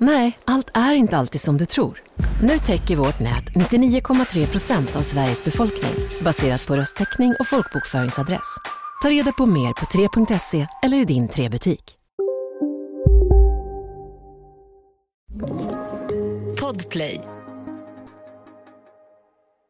Nej, 0.00 0.38
allt 0.44 0.70
är 0.74 0.94
inte 0.94 1.16
alltid 1.16 1.40
som 1.40 1.56
du 1.56 1.66
tror. 1.66 2.02
Nu 2.42 2.58
täcker 2.58 2.96
vårt 2.96 3.20
nät 3.20 3.44
99,3 3.44 4.46
procent 4.46 4.96
av 4.96 5.02
Sveriges 5.02 5.44
befolkning 5.44 5.94
baserat 6.24 6.66
på 6.66 6.76
röstteckning 6.76 7.34
och 7.40 7.46
folkbokföringsadress. 7.46 8.56
Ta 9.02 9.10
reda 9.10 9.32
på 9.32 9.46
mer 9.46 9.72
på 9.72 9.84
3.se 9.86 10.66
eller 10.82 10.98
i 10.98 11.04
din 11.04 11.28
3-butik. 11.28 11.98
Podplay. 16.60 17.20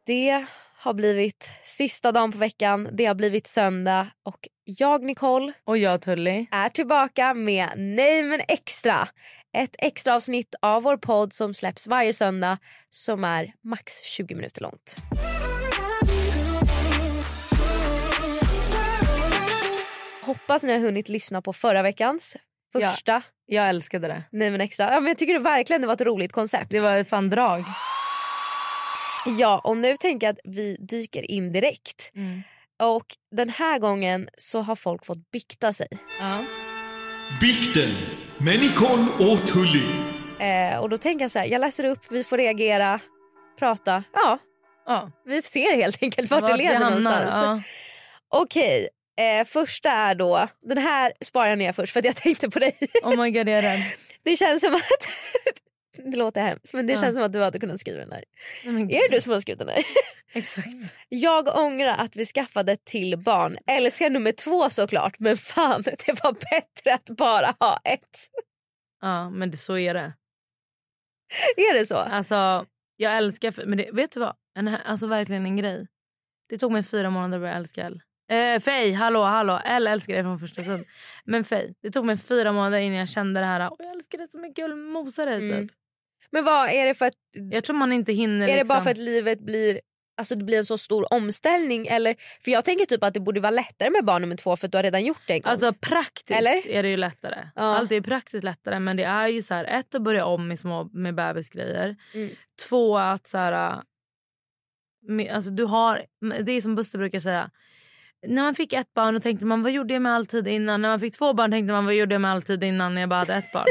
Det 0.07 0.45
har 0.79 0.95
blivit 0.95 1.51
sista 1.63 2.13
dagen 2.13 2.33
på 2.33 2.39
veckan, 2.39 2.89
det 2.93 3.05
har 3.05 3.15
blivit 3.15 3.47
söndag 3.47 4.07
och 4.25 4.49
jag 4.65 5.03
Nicole 5.03 5.53
Och 5.65 5.79
jag 5.79 6.01
Tully. 6.03 6.47
är 6.51 6.69
tillbaka 6.69 7.35
med 7.35 7.69
Nej 7.77 8.23
men 8.23 8.41
extra. 8.49 9.09
Ett 9.59 9.77
extra 9.79 10.15
avsnitt 10.15 10.55
av 10.63 10.83
vår 10.83 10.97
podd 10.97 11.33
som 11.33 11.55
släpps 11.55 11.87
varje 11.87 12.13
söndag 12.13 12.59
som 12.91 13.25
är 13.25 13.53
max 13.65 14.03
20 14.05 14.35
minuter 14.35 14.63
långt. 14.63 14.97
Hoppas 20.23 20.63
ni 20.63 20.73
har 20.73 20.81
hunnit 20.81 21.09
lyssna 21.09 21.43
på 21.43 21.53
förra 21.53 21.83
veckans 21.83 22.37
första 22.73 23.23
Jag 23.47 23.69
älskade 23.69 24.09
det. 24.09 24.23
Nej 24.33 24.51
men 24.51 24.61
extra. 24.61 24.93
Ja, 24.93 25.01
men 25.01 25.09
jag 25.09 25.19
tycker 25.19 25.35
det 25.35 25.41
verkligen 25.41 25.81
det 25.81 25.87
var 25.87 25.95
ett 25.95 26.01
roligt 26.01 26.33
koncept. 26.33 26.71
Det 26.71 26.81
var 26.81 26.97
ett 26.97 27.09
fan 27.09 27.31
drag. 27.31 27.65
Ja 29.39 29.61
och 29.65 29.77
nu 29.77 29.97
tänker 29.97 30.27
jag 30.27 30.33
att 30.33 30.41
vi 30.45 30.77
dyker 30.77 31.31
in 31.31 31.53
direkt. 31.53 32.13
Och 32.83 33.07
den 33.37 33.49
här 33.49 33.79
gången 33.79 34.29
så 34.37 34.61
har 34.61 34.77
folk 34.77 35.07
fått 35.07 35.31
bikta 35.31 35.73
sig. 35.73 35.89
Ja. 36.21 36.45
Bikten 37.41 37.91
med 38.39 38.61
Nicole 38.61 39.07
och 39.19 39.47
Tully. 39.49 39.85
Eh, 40.41 40.79
och 40.79 40.89
då 40.89 40.99
tänker 40.99 41.25
jag 41.25 41.31
så 41.31 41.39
här, 41.39 41.47
jag 41.47 41.61
läser 41.61 41.85
upp, 41.85 41.99
vi 42.11 42.25
får 42.25 42.37
reagera, 42.39 43.01
prata. 43.59 44.05
Ja, 44.13 44.39
Ja. 44.87 45.11
vi 45.27 45.43
ser 45.43 45.77
helt 45.77 46.03
enkelt 46.03 46.31
vart 46.31 46.41
det 46.47 46.53
Vart 46.53 46.59
leder 46.59 46.75
hamnar, 46.75 47.11
någonstans. 47.11 47.65
Okej, 48.29 48.89
eh, 49.21 49.45
första 49.47 49.91
är 49.91 50.15
då, 50.15 50.47
den 50.69 50.79
här 50.79 51.13
sparar 51.25 51.49
jag 51.49 51.59
ner 51.59 51.73
först 51.73 51.93
för 51.93 52.01
att 52.01 52.07
jag 52.07 52.17
tänkte 52.17 52.51
på 52.51 52.59
dig. 52.59 52.77
ja. 53.03 53.09
Oh 53.09 53.23
my 53.23 53.31
god 53.31 53.49
jag 53.49 53.59
är 53.59 53.63
rädd. 53.63 53.83
Det 54.25 54.37
känns 54.37 54.61
som 54.61 54.75
att, 54.75 54.83
det 56.05 56.17
låter 56.17 56.41
hemskt 56.41 56.75
men 56.75 56.87
det 56.87 56.93
Ja. 56.93 57.01
känns 57.01 57.15
som 57.15 57.25
att 57.25 57.33
du 57.33 57.43
hade 57.43 57.59
kunnat 57.59 57.81
skriva 57.81 57.99
den 57.99 58.13
här. 58.13 58.25
Men 58.65 58.91
Är 58.91 59.09
det 59.09 59.17
du 59.17 59.21
som 59.21 59.33
har 59.33 59.41
skrivit 59.41 59.59
den 59.59 59.69
här? 59.69 59.85
Exakt. 60.35 60.69
Jag 61.09 61.59
ångrar 61.59 61.95
att 61.99 62.17
vi 62.17 62.27
skaffade 62.27 62.77
till 62.77 63.19
barn. 63.19 63.59
Älskar 63.67 64.11
nummer 64.11 64.33
två 64.33 64.71
såklart 64.71 65.19
men 65.19 65.37
fan 65.37 65.83
det 66.07 66.23
var 66.25 66.33
bättre 66.33 66.95
att 66.95 67.17
bara 67.17 67.55
ha 67.61 67.81
ett. 67.85 68.17
Ja 69.01 69.31
men 69.31 69.51
det, 69.51 69.57
så 69.57 69.79
är 69.79 69.95
det. 69.95 70.13
Är 71.57 71.75
det 71.79 71.87
så? 71.87 71.97
Alltså 71.97 72.67
jag 72.97 73.17
älskar, 73.17 73.67
men 73.67 73.79
det, 73.79 73.91
vet 73.93 74.13
du 74.13 74.21
vad? 74.21 74.37
En, 74.59 74.69
alltså 74.69 75.07
verkligen 75.07 75.47
en 75.47 75.57
grej. 75.57 75.87
Det 76.49 76.59
tog 76.59 76.73
mig 76.73 76.83
fyra 76.83 77.11
månader 77.11 77.37
att 77.37 77.43
börja 77.43 77.55
älska 77.55 77.83
Elle. 77.87 78.01
Eh, 78.31 78.61
Faye, 78.61 78.95
hallå 78.95 79.23
hallå. 79.23 79.61
Elle 79.65 79.91
älskar 79.91 80.15
det 80.17 80.23
från 80.23 80.39
första 80.39 80.63
stund. 80.63 80.85
Men 81.25 81.45
Faye, 81.45 81.75
det 81.83 81.91
tog 81.91 82.05
mig 82.05 82.17
fyra 82.17 82.53
månader 82.53 82.79
innan 82.79 82.99
jag 82.99 83.09
kände 83.09 83.41
det 83.41 83.47
här. 83.47 83.71
Och 83.73 83.77
jag 83.79 83.91
älskar 83.91 84.19
det 84.19 84.27
så 84.27 84.39
mycket, 84.39 84.59
jag 84.59 84.69
vill 84.69 84.77
mosa 84.77 85.25
dig 85.25 85.41
typ. 85.41 85.53
Mm. 85.53 85.69
Men 86.33 86.45
vad 86.45 86.71
är 86.71 86.87
det 86.87 86.95
för 86.95 87.07
att 87.07 87.15
Jag 87.51 87.65
tror 87.65 87.77
man 87.77 87.93
inte 87.93 88.13
hinner 88.13 88.49
Är 88.49 88.53
det 88.53 88.55
liksom. 88.55 88.69
bara 88.69 88.81
för 88.81 88.91
att 88.91 88.99
livet 88.99 89.41
blir 89.41 89.81
Alltså 90.19 90.35
det 90.35 90.45
blir 90.45 90.59
en 90.59 90.65
så 90.65 90.79
stor 90.79 91.13
omställning 91.13 91.87
eller 91.87 92.17
för 92.45 92.51
jag 92.51 92.65
tänker 92.65 92.85
typ 92.85 93.05
att 93.05 93.15
det 93.15 93.21
borde 93.21 93.41
vara 93.41 93.51
lättare 93.51 93.91
med 93.91 94.05
barn 94.05 94.23
nummer 94.23 94.37
två 94.37 94.57
för 94.57 94.67
att 94.67 94.73
du 94.73 94.79
har 94.79 94.83
redan 94.83 95.05
gjort 95.05 95.23
det 95.27 95.33
en 95.33 95.41
gång. 95.41 95.51
Alltså 95.51 95.73
praktiskt 95.73 96.39
Eller? 96.39 96.69
är 96.69 96.83
det 96.83 96.89
ju 96.89 96.97
lättare. 96.97 97.49
Ja. 97.55 97.63
Allt 97.63 97.93
är 97.93 98.01
praktiskt 98.01 98.45
lättare 98.45 98.81
men 98.81 98.97
det 98.97 99.05
är 99.05 99.29
ju 99.29 99.43
så 99.43 99.55
här 99.55 99.65
ett 99.65 99.95
att 99.95 100.03
börja 100.03 100.27
om 100.27 100.49
med 100.49 100.59
små 100.59 100.91
med 100.93 101.15
bebisgrejer. 101.15 101.97
Mm. 102.15 102.31
Två 102.69 102.99
att 102.99 103.27
så 103.27 103.39
här 103.39 103.53
äh, 103.53 103.83
med, 105.03 105.31
alltså 105.31 105.51
du 105.51 105.65
har 105.65 106.07
det 106.45 106.53
är 106.53 106.61
som 106.61 106.75
Buster 106.75 106.99
brukar 106.99 107.21
säga. 107.21 107.51
När 108.27 108.43
man 108.43 108.55
fick 108.55 108.73
ett 108.73 108.95
barn 108.95 109.17
och 109.17 109.23
tänkte 109.23 109.47
man 109.47 109.63
vad 109.63 109.73
gjorde 109.73 109.95
jag 109.95 110.03
med 110.03 110.13
all 110.13 110.27
tid 110.27 110.49
innan? 110.49 110.83
När 110.83 110.89
man 110.89 111.01
fick 111.01 111.19
två 111.19 111.33
barn 111.33 111.51
tänkte 111.51 111.73
man 111.73 111.85
vad 111.85 111.95
gjorde 111.95 112.15
jag 112.15 112.21
med 112.21 112.31
all 112.31 112.43
tid 112.43 112.65
innan 112.65 112.95
när 112.95 113.03
jag 113.03 113.11
bara 113.11 113.19
hade 113.19 113.35
ett 113.35 113.53
barn? 113.53 113.67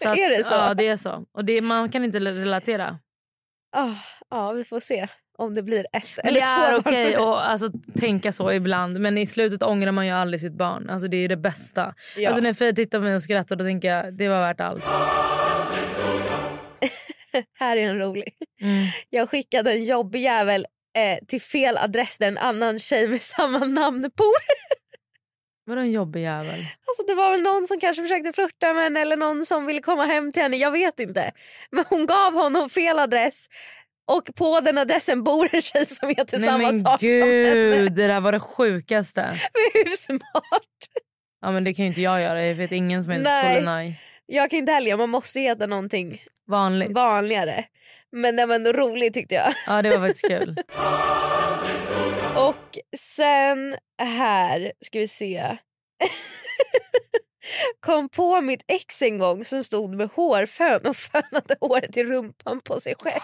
Är 0.18 0.38
det 0.38 0.44
så? 0.44 0.54
Ja 0.54 0.74
det 0.74 0.88
är 0.88 0.96
så. 0.96 1.24
Och 1.32 1.44
det, 1.44 1.60
man 1.60 1.88
kan 1.88 2.04
inte 2.04 2.20
relatera. 2.20 2.98
Ah, 3.76 3.94
ja 4.30 4.52
vi 4.52 4.64
får 4.64 4.80
se 4.80 5.08
om 5.38 5.54
det 5.54 5.62
blir 5.62 5.86
ett 5.92 6.08
Men 6.16 6.26
eller 6.26 6.40
det 6.40 6.46
är 6.46 6.70
två 6.70 6.78
okej 6.78 7.16
barn. 7.16 7.28
att 7.28 7.46
alltså, 7.46 7.68
tänka 7.98 8.32
så 8.32 8.52
ibland 8.52 9.00
men 9.00 9.18
i 9.18 9.26
slutet 9.26 9.62
ångrar 9.62 9.92
man 9.92 10.06
ju 10.06 10.12
aldrig 10.12 10.40
sitt 10.40 10.52
barn. 10.58 10.90
Alltså, 10.90 11.08
det 11.08 11.16
är 11.16 11.28
det 11.28 11.36
bästa. 11.36 11.94
Ja. 12.16 12.28
Alltså, 12.28 12.42
när 12.42 12.52
Faye 12.52 12.74
tittar 12.74 12.98
på 12.98 13.04
mig 13.04 13.14
och 13.14 13.22
skrattar 13.22 13.56
då 13.56 13.64
tänker 13.64 13.88
jag 13.88 14.14
det 14.18 14.28
var 14.28 14.40
värt 14.40 14.60
allt. 14.60 14.84
Här 17.58 17.76
är 17.76 17.88
en 17.88 17.98
rolig. 17.98 18.28
Mm. 18.60 18.86
Jag 19.10 19.30
skickade 19.30 19.72
en 19.72 19.84
jobbig 19.84 20.20
jävel 20.20 20.66
eh, 20.96 21.18
till 21.26 21.40
fel 21.40 21.76
adress 21.78 22.18
där 22.18 22.28
en 22.28 22.38
annan 22.38 22.78
tjej 22.78 23.08
med 23.08 23.20
samma 23.36 23.58
namn 23.58 24.00
bor. 24.16 24.68
Vadå 25.66 25.80
en 25.80 25.90
jobbig 25.90 26.22
jävel? 26.22 26.48
Alltså 26.86 27.02
det 27.06 27.14
var 27.14 27.30
väl 27.30 27.42
någon 27.42 27.66
som 27.66 27.80
kanske 27.80 28.02
försökte 28.02 28.32
flirta 28.32 28.74
med 28.74 28.82
henne 28.84 29.00
eller 29.00 29.16
någon 29.16 29.46
som 29.46 29.66
ville 29.66 29.80
komma 29.80 30.04
hem 30.04 30.32
till 30.32 30.42
henne. 30.42 30.56
Jag 30.56 30.70
vet 30.70 31.00
inte. 31.00 31.32
Men 31.70 31.84
hon 31.88 32.06
gav 32.06 32.32
honom 32.34 32.70
fel 32.70 32.98
adress 32.98 33.46
och 34.10 34.30
på 34.36 34.60
den 34.60 34.78
adressen 34.78 35.24
bor 35.24 35.48
en 35.54 35.62
tjej 35.62 35.86
som 35.86 36.08
heter 36.08 36.38
Nej 36.38 36.48
samma 36.48 36.72
sak 36.90 37.00
som 37.00 37.08
gud, 37.08 37.46
henne. 37.74 37.88
det 37.88 38.06
där 38.06 38.20
var 38.20 38.32
det 38.32 38.40
sjukaste. 38.40 39.20
Men 39.54 39.84
hur 39.84 39.96
smart? 39.96 40.20
Ja 41.40 41.50
men 41.50 41.64
det 41.64 41.74
kan 41.74 41.84
ju 41.84 41.88
inte 41.88 42.00
jag 42.00 42.20
göra. 42.22 42.44
Jag 42.46 42.54
vet 42.54 42.72
ingen 42.72 43.02
som 43.04 43.12
heter 43.12 43.24
Nej. 43.24 43.54
Fulenaj. 43.54 44.00
Jag 44.26 44.50
kan 44.50 44.58
inte 44.58 44.72
heller, 44.72 44.96
man 44.96 45.10
måste 45.10 45.40
heta 45.40 45.66
någonting 45.66 46.22
Vanligt. 46.46 46.92
vanligare. 46.92 47.64
Men 48.12 48.36
den 48.36 48.48
var 48.48 48.54
ändå 48.56 48.72
rolig 48.72 49.14
tyckte 49.14 49.34
jag. 49.34 49.54
Ja 49.66 49.82
det 49.82 49.90
var 49.90 50.06
faktiskt 50.06 50.28
kul. 50.28 50.56
Och 52.36 52.78
sen 52.98 53.76
här 54.02 54.72
ska 54.86 54.98
vi 54.98 55.08
se. 55.08 55.56
Kom 57.80 58.08
på 58.08 58.40
mitt 58.40 58.62
ex 58.68 59.02
en 59.02 59.18
gång 59.18 59.44
som 59.44 59.64
stod 59.64 59.94
med 59.94 60.08
hårfön 60.14 60.86
och 60.86 60.96
fönade 60.96 61.56
håret 61.60 61.96
i 61.96 62.04
rumpan 62.04 62.60
på 62.60 62.80
sig 62.80 62.94
själv. 62.98 63.20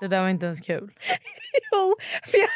Det 0.00 0.08
där 0.08 0.20
var 0.20 0.28
inte 0.28 0.46
ens 0.46 0.60
kul. 0.60 0.90
Jo, 1.72 1.96
för 2.26 2.38
jag, 2.38 2.48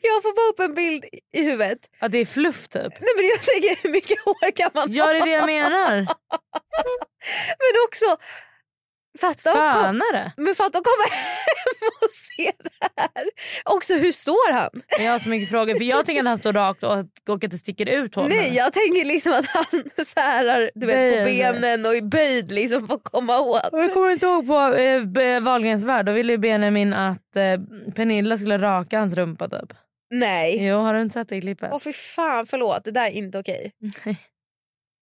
jag 0.00 0.22
får 0.22 0.34
bara 0.36 0.48
upp 0.52 0.70
en 0.70 0.74
bild 0.74 1.04
i 1.32 1.42
huvudet. 1.42 1.78
Att 2.00 2.12
det 2.12 2.18
är 2.18 2.24
fluff 2.26 2.68
typ. 2.68 2.92
Nej, 3.00 3.10
men 3.16 3.26
jag 3.26 3.40
tänker 3.42 3.82
hur 3.82 3.90
mycket 3.90 4.20
hår 4.24 4.50
kan 4.56 4.70
man 4.74 4.92
Ja 4.92 5.04
ha? 5.04 5.12
det 5.12 5.18
är 5.18 5.24
det 5.24 5.30
jag 5.30 5.46
menar. 5.46 5.94
Men 7.58 7.72
också, 7.88 8.16
fatta 9.20 9.50
att 9.50 9.74
kom, 9.86 10.02
men 10.36 10.54
fatta 10.54 10.78
att 10.78 10.84
komma 10.84 11.08
hem 11.10 11.88
och 12.02 12.10
se 12.10 12.52
det 12.64 12.88
här. 12.96 13.24
Också 13.64 13.94
hur 13.94 14.12
står 14.12 14.52
han? 14.52 14.70
Jag 14.98 15.12
har 15.12 15.18
så 15.18 15.28
mycket 15.28 15.50
frågor. 15.50 15.74
För 15.74 15.84
jag 15.84 16.06
tänker 16.06 16.20
att 16.22 16.26
han 16.28 16.38
står 16.38 16.52
rakt 16.52 16.82
och, 16.82 16.92
och 17.28 17.44
att 17.44 17.50
det 17.50 17.58
sticker 17.58 17.86
ut 17.88 18.14
hår. 18.14 18.28
Nej 18.28 18.54
jag 18.54 18.72
tänker 18.72 19.04
liksom 19.04 19.32
att 19.32 19.46
han 19.46 19.66
särar 20.06 20.70
du 20.74 20.86
vet, 20.86 21.18
på 21.18 21.24
benen 21.24 21.86
och 21.86 21.96
är 21.96 22.02
böjd 22.02 22.52
liksom 22.52 22.86
för 22.88 22.94
att 22.94 23.04
komma 23.04 23.38
åt. 23.40 23.66
Och 23.72 23.78
Jag 23.78 23.92
kommer 23.94 24.10
inte 24.10 24.26
ihåg 24.26 24.46
på 24.46 24.74
eh, 24.74 25.02
B- 25.04 25.40
Wahlgrens 25.40 25.84
värld. 25.84 26.06
Då 26.06 26.12
ville 26.12 26.32
ju 26.32 26.38
Benjamin 26.38 26.94
att 26.94 27.36
eh, 27.36 27.60
Pernilla 27.94 28.36
skulle 28.38 28.58
raka 28.58 28.98
hans 28.98 29.14
rumpa 29.14 29.48
typ. 29.48 29.72
Nej. 30.10 30.66
Jo 30.66 30.76
har 30.78 30.94
du 30.94 31.02
inte 31.02 31.12
sett 31.14 31.28
det 31.28 31.36
i 31.36 31.40
klippet? 31.40 31.68
Åh 31.72 31.78
fy 31.78 31.92
fan 31.92 32.46
förlåt 32.46 32.84
det 32.84 32.90
där 32.90 33.06
är 33.06 33.10
inte 33.10 33.38
okej. 33.38 33.72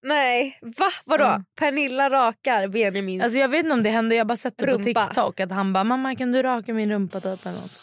Nej 0.06 0.58
va 0.62 0.90
vadå? 1.04 1.24
Mm. 1.24 1.44
Pernilla 1.58 2.10
rakar 2.10 2.68
Benjamins 2.68 3.24
Alltså 3.24 3.38
jag 3.38 3.48
vet 3.48 3.58
inte 3.58 3.72
om 3.72 3.82
det 3.82 3.90
hände, 3.90 4.14
jag 4.14 4.26
bara 4.26 4.36
sett 4.36 4.58
det 4.58 4.64
på 4.64 4.72
Rumpa. 4.72 5.06
TikTok 5.06 5.40
att 5.40 5.50
han 5.50 5.72
bara 5.72 5.84
mamma 5.84 6.16
kan 6.16 6.32
du 6.32 6.42
raka 6.42 6.74
min 6.74 6.90
rumpa 6.90 7.20
typ 7.20 7.46
eller 7.46 7.60
något. 7.60 7.82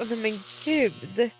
Åh, 0.00 0.06
nej, 0.10 0.18
men 0.18 0.32
gud. 0.64 1.30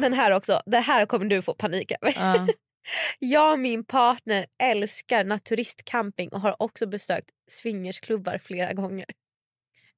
Den 0.00 0.12
här 0.12 0.32
också, 0.32 0.62
det 0.66 0.78
här 0.78 1.06
kommer 1.06 1.24
du 1.26 1.42
få 1.42 1.54
panik 1.54 1.92
över. 2.00 2.14
Ja. 2.18 2.46
Jag 3.18 3.52
och 3.52 3.58
min 3.58 3.84
partner 3.84 4.46
älskar 4.62 5.24
naturistcamping 5.24 6.28
och 6.28 6.40
har 6.40 6.62
också 6.62 6.86
besökt 6.86 7.30
swingersklubbar 7.50 8.38
flera 8.38 8.72
gånger. 8.72 9.06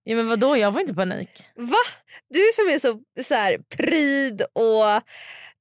ja 0.05 0.17
men 0.17 0.29
vadå 0.29 0.57
jag 0.57 0.73
får 0.73 0.83
inte 0.83 0.95
panik. 0.95 1.45
Va? 1.57 1.79
Du 2.29 2.41
som 2.55 2.69
är 2.69 2.79
så, 2.79 3.01
så 3.25 3.35
här, 3.35 3.59
pryd 3.77 4.43
och 4.43 5.03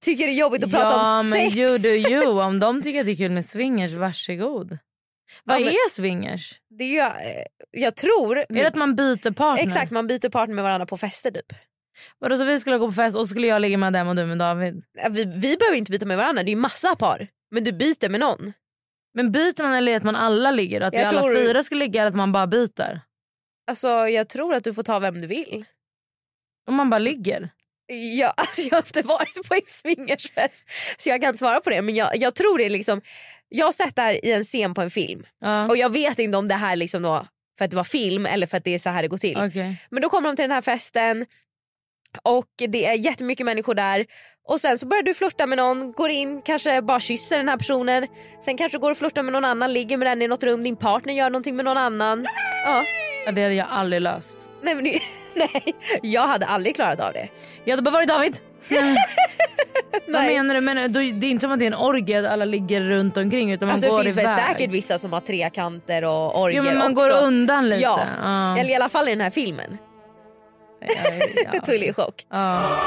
tycker 0.01 0.25
det 0.27 0.31
är 0.31 0.35
jobbigt 0.35 0.63
att 0.63 0.71
prata 0.71 0.85
ja 0.89 1.19
om 1.19 1.29
men 1.29 1.39
sex. 1.51 1.57
you 1.57 1.77
do 1.77 1.87
you. 1.89 2.41
Om 2.43 2.59
de 2.59 2.81
tycker 2.81 2.99
att 2.99 3.05
det 3.05 3.11
är 3.11 3.15
kul 3.15 3.31
med 3.31 3.45
swingers, 3.45 3.91
varsågod. 3.93 4.77
Vad 5.43 5.55
Ja, 5.61 5.65
men- 5.65 5.73
är 5.73 5.89
swingers? 5.89 6.59
Det 6.69 6.97
är 6.97 7.07
eh, 7.09 7.43
jag 7.71 7.95
tror... 7.95 8.37
Är 8.39 8.45
det 8.49 8.67
att 8.67 8.75
man 8.75 8.95
byter 8.95 9.31
partner? 9.31 9.63
Exakt, 9.63 9.91
man 9.91 10.07
byter 10.07 10.29
partner 10.29 10.55
med 10.55 10.63
varandra 10.63 10.85
på 10.85 10.97
fester 10.97 11.31
typ. 11.31 11.53
Vadå, 12.19 12.37
så 12.37 12.43
vi 12.43 12.59
skulle 12.59 12.77
gå 12.77 12.87
på 12.87 12.91
fest 12.93 13.17
och 13.17 13.27
skulle 13.29 13.47
jag 13.47 13.61
ligga 13.61 13.77
med 13.77 13.93
dem 13.93 14.07
och 14.07 14.15
du 14.15 14.25
med 14.25 14.37
David? 14.37 14.83
Vi, 15.09 15.25
vi 15.25 15.57
behöver 15.57 15.77
inte 15.77 15.91
byta 15.91 16.05
med 16.05 16.17
varandra, 16.17 16.43
det 16.43 16.49
är 16.49 16.55
ju 16.55 16.61
massa 16.61 16.95
par. 16.95 17.27
Men 17.51 17.63
du 17.63 17.71
byter 17.71 18.09
med 18.09 18.19
någon. 18.19 18.53
Men 19.13 19.31
byter 19.31 19.63
man 19.63 19.73
eller 19.73 19.91
är 19.91 19.93
det 19.93 19.97
att 19.97 20.03
man 20.03 20.15
alla 20.15 20.51
ligger? 20.51 20.81
Att 20.81 20.93
vi 20.93 20.97
Jag 20.99 21.07
alla 21.07 21.21
tror- 21.21 21.33
fyra 21.35 21.63
skulle 21.63 21.79
ligga 21.85 22.01
eller 22.01 22.09
att 22.09 22.15
man 22.15 22.31
bara 22.31 22.47
byter? 22.47 23.01
Alltså 23.67 23.87
jag 24.07 24.29
tror 24.29 24.55
att 24.55 24.63
du 24.63 24.73
får 24.73 24.83
ta 24.83 24.99
vem 24.99 25.19
du 25.21 25.27
vill. 25.27 25.65
Om 26.67 26.75
man 26.75 26.89
bara 26.89 26.99
ligger? 26.99 27.49
Jag, 28.17 28.33
alltså, 28.37 28.61
jag 28.61 28.71
har 28.71 28.77
inte 28.77 29.01
varit 29.01 29.47
på 29.49 29.55
en 29.55 29.61
swingersfest 29.65 30.63
så 30.97 31.09
jag 31.09 31.21
kan 31.21 31.27
inte 31.29 31.37
svara 31.39 31.61
på 31.61 31.69
det 31.69 31.81
men 31.81 31.95
jag, 31.95 32.17
jag 32.17 32.35
tror 32.35 32.57
det 32.57 32.65
är 32.65 32.69
liksom 32.69 33.01
Jag 33.49 33.65
har 33.65 33.71
sett 33.71 33.95
det 33.95 34.01
här 34.01 34.25
i 34.25 34.31
en 34.31 34.43
scen 34.43 34.73
på 34.73 34.81
en 34.81 34.89
film 34.89 35.25
Ja. 35.41 35.67
och 35.67 35.77
jag 35.77 35.89
vet 35.89 36.19
inte 36.19 36.37
om 36.37 36.47
det 36.47 36.55
här 36.55 36.75
liksom 36.75 37.01
då 37.01 37.27
för 37.57 37.65
att 37.65 37.71
det 37.71 37.77
var 37.77 37.83
film 37.83 38.25
eller 38.25 38.47
för 38.47 38.57
att 38.57 38.63
det 38.63 38.75
är 38.75 38.79
så 38.79 38.89
här 38.89 39.01
det 39.01 39.07
går 39.07 39.17
till. 39.17 39.37
Okej. 39.37 39.75
Men 39.89 40.01
då 40.01 40.09
kommer 40.09 40.29
de 40.29 40.35
till 40.35 40.43
den 40.43 40.51
här 40.51 40.61
festen 40.61 41.25
och 42.23 42.47
det 42.69 42.85
är 42.85 42.93
jättemycket 42.93 43.45
människor 43.45 43.73
där 43.75 44.05
och 44.47 44.61
sen 44.61 44.77
så 44.77 44.85
börjar 44.85 45.03
du 45.03 45.13
flirta 45.13 45.45
med 45.45 45.57
någon, 45.57 45.91
går 45.91 46.09
in, 46.09 46.41
kanske 46.41 46.81
bara 46.81 46.99
kysser 46.99 47.37
den 47.37 47.49
här 47.49 47.57
personen. 47.57 48.07
Sen 48.45 48.57
kanske 48.57 48.77
du 48.77 48.81
går 48.81 48.91
och 48.91 48.97
flirtar 48.97 49.23
med 49.23 49.33
någon 49.33 49.45
annan, 49.45 49.73
ligger 49.73 49.97
med 49.97 50.07
den 50.07 50.21
i 50.21 50.27
något 50.27 50.43
rum, 50.43 50.63
din 50.63 50.75
partner 50.75 51.13
gör 51.13 51.29
någonting 51.29 51.55
med 51.55 51.65
någon 51.65 51.77
annan. 51.77 52.27
Ja. 52.65 52.85
Ja, 53.25 53.31
det 53.31 53.41
hade 53.43 53.53
jag 53.55 53.67
aldrig 53.69 54.01
löst. 54.01 54.37
Nej, 54.63 54.75
men 54.75 54.83
det, 54.83 54.99
nej, 55.53 55.75
jag 56.03 56.27
hade 56.27 56.45
aldrig 56.45 56.75
klarat 56.75 56.99
av 56.99 57.13
det. 57.13 57.29
Jag 57.63 57.71
hade 57.71 57.81
bara 57.81 57.91
varit 57.91 58.07
David. 58.09 58.37
Vad 60.07 60.23
menar 60.25 60.55
du? 60.55 60.61
Men 60.61 60.93
då, 60.93 60.99
det 60.99 61.05
är 61.27 61.29
inte 61.31 61.41
som 61.41 61.51
att 61.51 61.59
det 61.59 61.65
är 61.65 61.67
en 61.67 61.73
orgie 61.73 62.19
att 62.19 62.25
alla 62.25 62.45
ligger 62.45 62.81
runt 62.81 63.17
omkring 63.17 63.51
utan 63.51 63.67
man 63.67 63.73
Alltså, 63.73 63.89
går 63.89 63.97
det 63.97 64.03
finns 64.03 64.17
väl 64.17 64.23
iväg. 64.23 64.45
säkert 64.47 64.71
vissa 64.71 64.99
som 64.99 65.13
har 65.13 65.21
trekanter 65.21 66.03
och 66.03 66.41
orgier 66.41 66.57
Jo 66.57 66.63
men 66.63 66.77
man 66.77 66.91
också. 66.91 67.07
går 67.07 67.23
undan 67.23 67.69
lite. 67.69 67.81
Ja, 67.81 68.01
Ja. 68.21 68.57
eller 68.57 68.69
i 68.69 68.75
alla 68.75 68.89
fall 68.89 69.07
i 69.07 69.11
den 69.11 69.21
här 69.21 69.29
filmen. 69.29 69.77
ja. 70.81 71.73
Är 71.73 71.73
i 71.89 71.93
chock. 71.93 72.25
Ja. 72.29 72.77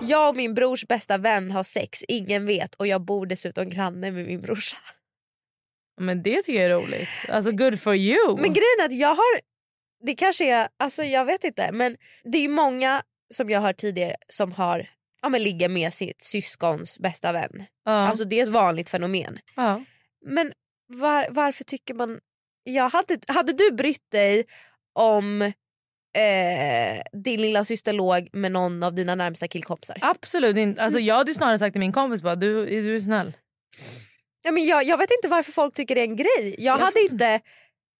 Jag 0.00 0.28
och 0.28 0.36
min 0.36 0.54
brors 0.54 0.86
bästa 0.86 1.18
vän 1.18 1.50
har 1.50 1.62
sex, 1.62 2.02
ingen 2.08 2.46
vet 2.46 2.74
och 2.74 2.86
jag 2.86 3.00
bor 3.00 3.26
dessutom 3.26 3.70
granne 3.70 4.10
med 4.10 4.26
min 4.26 4.40
brorsa. 4.40 4.76
Men 6.00 6.22
det 6.22 6.42
tycker 6.42 6.62
jag 6.62 6.70
är 6.70 6.74
roligt. 6.74 7.08
Alltså 7.28 7.52
good 7.52 7.80
for 7.80 7.94
you. 7.94 8.34
Men 8.36 8.52
grejen 8.52 8.80
är 8.80 8.84
att 8.84 8.92
jag 8.98 9.08
har, 9.14 9.40
det 10.06 10.14
kanske 10.14 10.44
är, 10.54 10.68
alltså 10.76 11.04
jag 11.04 11.24
vet 11.24 11.44
inte 11.44 11.72
men 11.72 11.96
det 12.24 12.38
är 12.38 12.42
ju 12.42 12.48
många 12.48 13.02
som 13.34 13.50
jag 13.50 13.60
har 13.60 13.66
hört 13.66 13.76
tidigare 13.76 14.16
som 14.28 14.52
har 14.52 14.86
ja, 15.22 15.28
men 15.28 15.42
ligger 15.42 15.68
med 15.68 15.92
sitt 15.92 16.22
syskons 16.22 16.98
bästa 16.98 17.32
vän. 17.32 17.64
ja. 17.84 17.92
Alltså 17.92 18.24
det 18.24 18.38
är 18.38 18.42
ett 18.42 18.48
vanligt 18.48 18.90
fenomen. 18.90 19.38
ja. 19.56 19.84
Men 20.26 20.52
var, 20.86 21.26
varför 21.30 21.64
tycker 21.64 21.94
man... 21.94 22.18
Jag 22.64 22.90
hade, 22.90 23.18
hade 23.28 23.52
du 23.52 23.70
brytt 23.72 24.10
dig 24.10 24.44
om 24.92 25.42
eh, 26.18 27.02
din 27.12 27.42
lilla 27.42 27.64
syster 27.64 27.92
låg 27.92 28.28
med 28.32 28.52
någon 28.52 28.82
av 28.82 28.94
dina 28.94 29.14
närmsta 29.14 29.48
killkompisar? 29.48 29.98
Absolut 30.00 30.56
inte. 30.56 30.82
Alltså, 30.82 31.00
jag 31.00 31.14
hade 31.14 31.34
snarare 31.34 31.58
sagt 31.58 31.74
till 31.74 31.80
min 31.80 31.92
kompis 31.92 32.22
bara 32.22 32.36
du, 32.36 32.66
du 32.66 32.96
är 32.96 33.00
snäll. 33.00 33.36
Ja, 34.42 34.50
men 34.50 34.66
jag, 34.66 34.84
jag 34.84 34.98
vet 34.98 35.10
inte 35.10 35.28
varför 35.28 35.52
folk 35.52 35.74
tycker 35.74 35.94
det 35.94 36.00
är 36.00 36.04
en 36.04 36.16
grej. 36.16 36.54
Jag, 36.58 36.80
Jag 36.80 36.84
hade 36.84 37.00
inte 37.00 37.40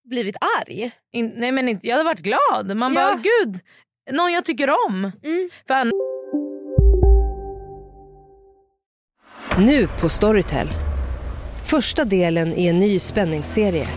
blivit 0.09 0.35
arg. 0.61 0.91
In, 1.13 1.33
nej 1.37 1.51
men 1.51 1.69
inte, 1.69 1.87
jag 1.87 1.93
hade 1.95 2.05
varit 2.05 2.19
glad. 2.19 2.77
Man 2.77 2.93
Ja. 2.93 3.01
bara 3.01 3.15
gud, 3.15 3.59
någon 4.11 4.31
jag 4.33 4.45
tycker 4.45 4.69
om. 4.69 5.11
Mm. 5.23 5.49
För 5.67 5.91
Nu 9.57 9.87
på 10.01 10.09
Storytel. 10.09 10.67
Första 11.63 12.05
delen 12.05 12.53
i 12.53 12.67
en 12.67 12.79
ny 12.79 12.99
spänningsserie. 12.99 13.87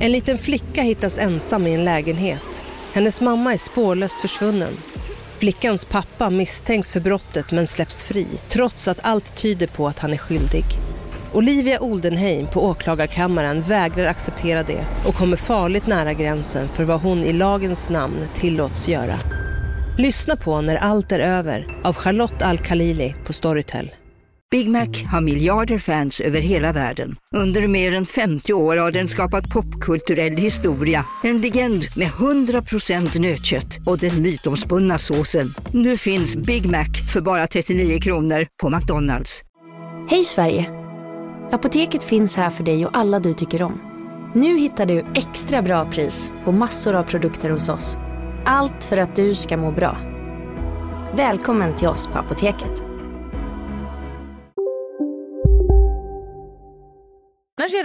En 0.00 0.12
liten 0.12 0.38
flicka 0.38 0.82
hittas 0.82 1.18
ensam 1.18 1.66
i 1.66 1.74
en 1.74 1.84
lägenhet. 1.84 2.64
Hennes 2.92 3.20
mamma 3.20 3.52
är 3.52 3.58
spårlöst 3.58 4.20
försvunnen. 4.20 4.72
Flickans 5.38 5.84
pappa 5.84 6.30
misstänks 6.30 6.92
för 6.92 7.00
brottet 7.00 7.52
men 7.52 7.66
släpps 7.66 8.02
fri 8.04 8.26
trots 8.48 8.88
att 8.88 8.98
allt 9.02 9.36
tyder 9.42 9.66
på 9.66 9.86
att 9.88 9.98
han 9.98 10.12
är 10.12 10.16
skyldig. 10.16 10.64
Olivia 11.34 11.80
Oldenheim 11.80 12.46
på 12.46 12.64
åklagarkammaren 12.64 13.62
vägrar 13.62 14.06
acceptera 14.06 14.62
det 14.62 14.86
och 15.06 15.14
kommer 15.14 15.36
farligt 15.36 15.86
nära 15.86 16.12
gränsen 16.12 16.68
för 16.68 16.84
vad 16.84 17.00
hon 17.00 17.18
i 17.18 17.32
lagens 17.32 17.90
namn 17.90 18.26
tillåts 18.34 18.88
göra. 18.88 19.18
Lyssna 19.98 20.36
på 20.36 20.60
När 20.60 20.76
allt 20.76 21.12
är 21.12 21.18
över 21.18 21.80
av 21.84 21.94
Charlotte 21.94 22.42
Al-Khalili 22.42 23.14
på 23.26 23.32
Storytel. 23.32 23.90
Big 24.50 24.70
Mac 24.70 24.86
har 25.12 25.20
miljarder 25.20 25.78
fans 25.78 26.20
över 26.20 26.40
hela 26.40 26.72
världen. 26.72 27.16
Under 27.32 27.68
mer 27.68 27.94
än 27.94 28.06
50 28.06 28.52
år 28.52 28.76
har 28.76 28.90
den 28.90 29.08
skapat 29.08 29.50
popkulturell 29.50 30.36
historia. 30.36 31.04
En 31.22 31.40
legend 31.40 31.84
med 31.96 32.08
100% 32.08 33.20
nötkött 33.20 33.78
och 33.86 33.98
den 33.98 34.22
mytomspunna 34.22 34.98
såsen. 34.98 35.54
Nu 35.72 35.96
finns 35.96 36.36
Big 36.36 36.66
Mac 36.66 36.88
för 37.12 37.20
bara 37.20 37.46
39 37.46 38.00
kronor 38.00 38.46
på 38.62 38.70
McDonalds. 38.70 39.42
Hej 40.10 40.24
Sverige! 40.24 40.83
Apoteket 41.52 42.04
finns 42.04 42.36
här 42.36 42.50
för 42.50 42.64
dig 42.64 42.86
och 42.86 42.96
alla 42.96 43.20
du 43.20 43.34
tycker 43.34 43.62
om. 43.62 43.80
Nu 44.34 44.58
hittar 44.58 44.86
du 44.86 45.04
extra 45.14 45.62
bra 45.62 45.90
pris 45.90 46.32
på 46.44 46.52
massor 46.52 46.94
av 46.94 47.02
produkter 47.02 47.50
hos 47.50 47.68
oss. 47.68 47.96
Allt 48.46 48.84
för 48.84 48.96
att 48.96 49.16
du 49.16 49.34
ska 49.34 49.56
må 49.56 49.70
bra. 49.70 49.96
Välkommen 51.16 51.76
till 51.76 51.88
oss 51.88 52.06
på 52.06 52.18
Apoteket. 52.18 52.84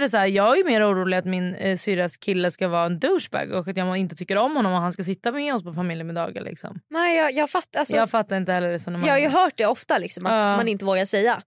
det 0.00 0.08
så 0.08 0.16
här, 0.16 0.26
jag 0.26 0.58
är 0.58 0.64
mer 0.64 0.90
orolig 0.92 1.16
att 1.16 1.24
min 1.24 1.54
eh, 1.54 1.76
syrras 1.76 2.16
kille 2.16 2.50
ska 2.50 2.68
vara 2.68 2.86
en 2.86 2.98
douchebag 2.98 3.52
och 3.52 3.68
att 3.68 3.76
jag 3.76 3.96
inte 3.96 4.14
tycker 4.16 4.36
om 4.36 4.56
honom 4.56 4.72
och 4.72 4.80
han 4.80 4.92
ska 4.92 5.02
sitta 5.02 5.32
med 5.32 5.54
oss 5.54 5.62
på 5.64 5.72
familjemiddagar. 5.72 6.42
Liksom. 6.42 6.80
Nej 6.90 7.16
jag, 7.16 7.32
jag 7.32 7.50
fattar. 7.50 7.80
Alltså, 7.80 7.96
jag 7.96 8.10
fattar 8.10 8.36
inte 8.36 8.52
heller 8.52 8.68
resonemanget. 8.70 9.06
jag 9.08 9.14
har 9.14 9.20
ju 9.20 9.28
hört 9.28 9.52
det 9.56 9.66
ofta 9.66 9.98
liksom, 9.98 10.26
att 10.26 10.32
Ja. 10.32 10.56
man 10.56 10.68
inte 10.68 10.84
vågar 10.84 11.04
säga. 11.04 11.42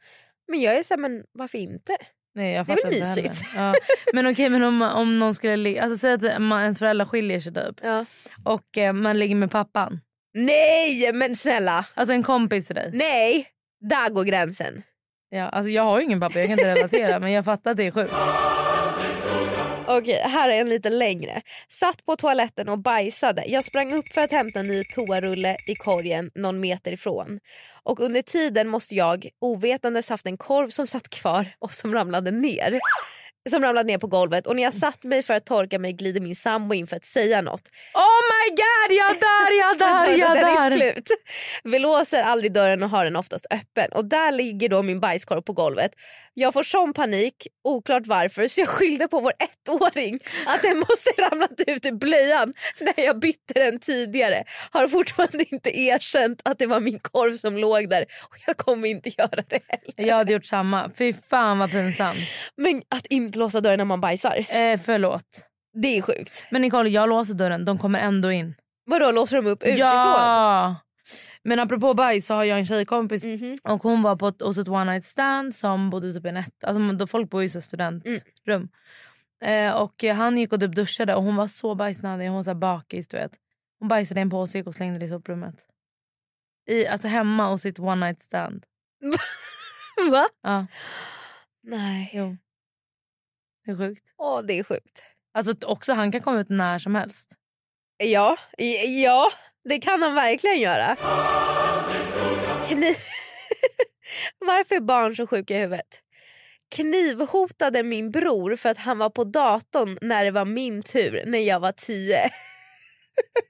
Men 0.48 0.62
jag 0.62 0.78
är 0.78 0.84
såhär, 0.84 1.02
men 1.02 1.24
varför 1.34 1.58
inte? 1.58 1.98
Nej, 2.36 2.54
jag 2.54 2.66
Det 2.66 2.72
är 2.74 2.84
väl 2.84 3.00
mysigt? 3.00 3.42
Ja. 3.56 3.74
Men 4.14 4.28
okej, 4.28 4.50
men 4.50 4.64
om, 4.64 4.82
om 4.82 5.20
någon 5.20 5.34
skulle 5.34 5.58
ligga... 5.58 5.84
Alltså 5.84 5.98
säg 5.98 6.14
att 6.14 6.42
man, 6.42 6.62
ens 6.62 6.80
föräldrar 6.80 7.06
skiljer 7.06 7.40
sig 7.40 7.54
typ. 7.54 7.80
Ja. 7.84 8.06
Och 8.46 8.78
eh, 8.78 8.94
man 8.94 9.20
ligger 9.20 9.36
med 9.36 9.52
pappan. 9.52 10.00
Nej 10.34 11.14
men 11.14 11.36
snälla. 11.36 11.86
Alltså 11.94 12.14
en 12.14 12.24
kompis 12.24 12.68
till 12.68 12.76
dig. 12.76 12.90
Nej, 12.94 13.48
där 13.90 14.10
går 14.10 14.24
gränsen. 14.24 14.84
Ja, 15.30 15.50
alltså 15.50 15.70
jag 15.70 15.84
har 15.84 16.00
ju 16.00 16.06
ingen 16.06 16.20
pappa, 16.20 16.40
jag 16.40 16.48
kan 16.48 16.60
inte 16.60 16.76
relatera 16.76 17.20
men 17.20 17.32
jag 17.32 17.46
fattar 17.46 17.72
att 17.72 17.78
det 17.78 17.88
är 17.88 17.92
sjukt. 17.92 18.14
Okej, 19.88 20.22
här 20.24 20.50
är 20.50 20.62
en 20.62 20.70
lite 20.70 20.90
längre. 20.90 21.42
Satt 21.70 22.06
på 22.06 22.16
toaletten 22.16 22.70
och 22.70 22.80
bajsade. 22.80 23.44
Jag 23.48 23.64
sprang 23.64 23.94
upp 23.94 24.14
för 24.14 24.22
att 24.22 24.32
hämta 24.32 24.60
en 24.60 24.68
ny 24.68 24.84
toarulle 24.84 25.58
i 25.68 25.76
korgen 25.76 26.32
någon 26.36 26.60
meter 26.60 26.92
ifrån. 26.92 27.40
Och 27.84 28.00
under 28.00 28.22
tiden 28.22 28.68
måste 28.68 28.96
jag 28.96 29.28
ovetandes 29.42 30.10
haft 30.10 30.26
en 30.26 30.38
korv 30.38 30.70
som 30.70 30.88
satt 30.88 31.10
kvar 31.10 31.48
och 31.60 31.74
som 31.74 31.94
ramlade 31.94 32.32
ner. 32.32 32.80
Som 33.50 33.62
ramlade 33.62 33.88
ner 33.88 33.98
på 33.98 34.08
golvet 34.08 34.48
och 34.48 34.56
när 34.56 34.64
jag 34.64 34.74
satt 34.74 35.04
mig 35.04 35.24
för 35.24 35.34
att 35.34 35.46
torka 35.46 35.80
mig 35.80 35.94
glider 35.94 36.22
min 36.22 36.36
sambo 36.36 36.76
in 36.76 36.88
för 36.88 36.96
att 36.96 37.04
säga 37.04 37.42
något. 37.42 37.62
Oh 37.94 38.02
my 38.04 38.50
god, 38.50 38.98
jag 38.98 39.16
dör, 39.20 39.60
jag 39.60 39.78
dör, 39.80 40.18
jag 40.18 40.36
Den 40.36 40.58
är 40.58 40.70
dör. 40.70 40.78
slut. 40.78 41.08
Vi 41.64 41.80
låser 41.80 42.22
aldrig 42.24 42.54
dörren 42.54 42.84
och 42.84 42.90
har 42.90 43.04
den 43.06 43.16
oftast 43.16 43.46
öppen. 43.50 43.92
Och 43.92 44.06
där 44.06 44.32
ligger 44.32 44.70
då 44.70 44.84
min 44.84 45.00
bajskorv 45.00 45.42
på 45.42 45.54
golvet. 45.54 45.92
Jag 46.34 46.54
får 46.54 46.64
sån 46.64 46.94
panik, 46.94 47.48
oklart 47.64 48.08
varför, 48.08 48.48
så 48.48 48.62
jag 48.62 48.68
skyllde 48.70 49.08
på 49.08 49.20
vår 49.20 49.34
ettåring 49.40 50.20
att 50.46 50.62
den 50.62 50.78
måste 50.80 51.10
ramlat 51.18 51.62
ut 51.68 51.86
ur 51.86 51.92
blöjan 51.92 52.54
när 52.82 53.04
jag 53.06 53.20
bytte 53.20 53.54
den 53.54 53.80
tidigare. 53.80 54.44
Har 54.72 54.88
fortfarande 54.88 55.46
inte 55.56 55.80
erkänt 55.80 56.42
att 56.46 56.60
det 56.60 56.66
var 56.66 56.80
min 56.80 57.00
korv 57.00 57.34
som 57.34 57.58
låg 57.58 57.90
där 57.90 58.02
och 58.02 58.36
jag 58.48 58.58
kommer 58.58 58.88
inte 58.88 59.10
göra 59.18 59.44
det 59.50 59.60
heller. 59.68 60.10
Jag 60.10 60.16
hade 60.16 60.34
gjort 60.34 60.46
samma. 60.46 60.92
Fy 60.98 61.14
fan 61.14 61.60
vad 61.60 61.72
pinsamt. 61.72 62.18
Men 62.58 62.82
att 62.90 63.06
inte 63.06 63.33
låsa 63.36 63.62
dörren 63.62 63.78
när 63.78 63.86
man 63.86 64.02
bajsar, 64.02 64.46
Eh, 64.50 64.78
förlåt. 64.80 65.46
det 65.74 65.98
är 65.98 66.02
sjukt. 66.02 66.46
Men 66.52 66.62
Nicole, 66.62 66.90
jag 66.90 67.10
låser 67.10 67.34
dörren. 67.34 67.66
De 67.66 67.78
kommer 67.78 68.00
ändå 68.00 68.32
in. 68.32 68.56
Vadå 68.86 69.12
låser 69.12 69.36
de 69.42 69.48
upp 69.50 69.64
utifrån? 69.64 69.78
Ja! 69.88 70.76
Men 71.44 71.60
apropå 71.60 71.94
bajs 71.94 72.26
så 72.26 72.34
har 72.34 72.44
jag 72.44 72.58
en 72.60 72.66
tjejkompis 72.66 73.24
Mhm. 73.24 73.58
och 73.64 73.84
hon 73.84 74.02
var 74.04 74.16
på 74.16 74.28
ett, 74.28 74.42
hos 74.42 74.58
ett 74.58 74.68
one 74.68 74.92
night 74.92 75.06
stand 75.06 75.56
som 75.56 75.90
bodde 75.90 76.14
typ 76.14 76.26
i 76.26 76.30
en 76.30 76.38
ett, 76.38 76.64
alltså 76.64 76.92
då 76.92 77.08
folk 77.08 77.30
bor 77.30 77.42
ju 77.42 77.48
i 77.48 77.62
studentrum. 77.62 78.70
Eh, 79.44 79.74
och 79.74 80.04
han 80.04 80.38
gick 80.38 80.54
och 80.54 80.60
typ 80.60 80.76
duschade 80.76 81.16
och 81.16 81.24
hon 81.24 81.36
var 81.36 81.48
så 81.48 81.76
bajsnödig, 81.76 82.26
hon 82.28 82.36
var 82.36 82.44
så 82.44 82.54
bakis 82.56 83.08
du 83.08 83.18
vet. 83.18 83.32
Hon 83.80 83.88
bajsade 83.88 84.20
i 84.20 84.22
en 84.22 84.30
påse 84.30 84.64
och 84.64 84.74
slängde 84.74 85.00
det 85.00 85.06
i 85.06 85.10
soprummet. 85.10 85.56
I, 86.70 86.88
alltså 86.88 87.08
hemma 87.08 87.50
och 87.50 87.62
sitt 87.62 87.80
one 87.80 88.06
night 88.06 88.22
stand. 88.22 88.66
Va? 90.12 90.26
Ja, 90.44 90.66
Nej. 91.64 92.10
jo. 92.14 92.38
Det 93.66 93.72
är 93.72 93.78
sjukt. 93.78 94.04
Åh, 94.18 94.42
det 94.42 94.54
är 94.60 94.64
sjukt. 94.64 95.04
Alltså 95.34 95.54
också 95.66 95.94
han 95.94 96.12
kan 96.12 96.22
komma 96.22 96.40
ut 96.40 96.50
när 96.50 96.80
som 96.80 96.96
helst. 96.96 97.32
Ja, 97.98 98.38
ja 99.04 99.32
det 99.70 99.80
kan 99.80 100.02
han 100.02 100.16
verkligen 100.16 100.60
göra. 100.60 100.96
Kniv... 102.68 102.96
Varför 104.40 104.76
är 104.76 104.80
barn 104.80 105.16
så 105.16 105.28
sjuka 105.28 105.56
i 105.58 105.60
huvudet? 105.60 106.00
Knivhotade 106.76 107.84
min 107.84 108.12
bror 108.12 108.56
för 108.56 108.70
att 108.70 108.78
han 108.78 108.98
var 108.98 109.10
på 109.10 109.24
datorn 109.24 109.98
när 110.02 110.26
det 110.26 110.32
var 110.32 110.46
min 110.46 110.84
tur 110.84 111.24
när 111.26 111.40
jag 111.40 111.60
var 111.60 111.72
tio. 111.72 112.30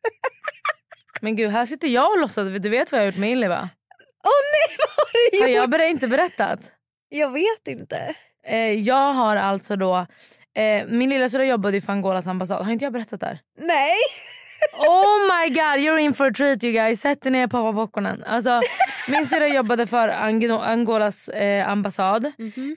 Men 1.22 1.36
gud, 1.36 1.50
här 1.51 1.65
sitter 1.65 1.88
jag 1.88 2.12
och 2.12 2.20
låtsas. 2.20 2.62
Du 2.62 2.70
vet 2.70 2.91
vad 2.91 3.01
jag 3.01 3.05
har 3.05 3.12
gjort 3.12 3.20
med 3.20 3.32
Illy 3.32 3.48
va? 3.48 3.70
Åh 4.25 4.32
nej, 4.53 4.77
vad 4.79 4.89
har 4.89 5.32
du 5.32 5.41
Har 5.41 5.48
gjort? 5.48 5.55
jag 5.55 5.70
ber- 5.70 5.84
inte 5.89 6.08
berättat? 6.08 6.60
Jag 7.10 7.32
vet 7.32 7.67
inte. 7.67 8.15
Eh, 8.47 8.57
jag 8.71 9.13
har 9.13 9.35
alltså 9.35 9.75
då... 9.75 10.05
Eh, 10.55 10.85
min 10.88 11.09
lillasyrra 11.09 11.45
jobbade 11.45 11.77
ju 11.77 11.81
för 11.81 11.91
Angolas 11.93 12.27
ambassad. 12.27 12.65
Har 12.65 12.71
inte 12.71 12.85
jag 12.85 12.93
berättat 12.93 13.19
det 13.19 13.25
här? 13.25 13.39
Nej. 13.57 13.95
Oh 14.88 15.27
my 15.41 15.50
god, 15.50 15.77
you're 15.85 15.97
in 15.97 16.13
for 16.13 16.25
a 16.27 16.31
treat 16.38 16.63
you 16.63 16.73
guys. 16.73 17.01
Sätt 17.01 17.25
er 17.25 17.29
ner 17.31 17.43
och 17.45 17.51
poppa 17.51 17.73
popcornen. 17.73 18.23
Alltså, 18.23 18.62
min 19.12 19.25
syrra 19.27 19.47
jobbade 19.47 19.88
för 19.88 20.07
Ang- 20.09 20.62
Angolas 20.62 21.27
eh, 21.29 21.69
ambassad 21.69 22.31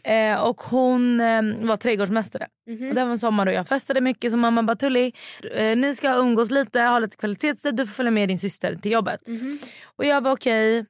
eh, 0.05 0.41
och 0.43 0.63
hon 0.63 1.21
eh, 1.21 1.43
var 1.61 1.77
trädgårdsmästare. 1.77 2.47
Och 2.89 2.95
det 2.95 3.05
var 3.05 3.11
en 3.13 3.19
sommar 3.19 3.47
och 3.47 3.53
jag 3.53 3.69
festade 3.69 4.01
mycket 4.01 4.31
så 4.33 4.37
mamma 4.37 4.63
bara 4.63 4.77
Tully, 4.77 5.13
eh, 5.55 5.77
ni 5.77 5.95
ska 5.95 6.15
umgås 6.15 6.51
lite, 6.51 6.81
ha 6.81 6.99
lite 6.99 7.17
kvalitetstid, 7.17 7.75
du 7.77 7.87
får 7.87 7.95
följa 7.95 8.11
med 8.11 8.29
din 8.29 8.39
syster 8.39 8.77
till 8.83 8.93
jobbet. 8.93 9.21
Och 9.97 10.05
jag 10.05 10.23
bara 10.23 10.33
okej, 10.35 10.85